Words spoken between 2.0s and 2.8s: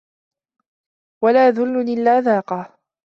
ذَاقَهُ